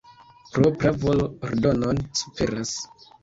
Propra 0.53 0.93
volo 1.03 1.27
ordonon 1.49 2.01
superas. 2.23 2.73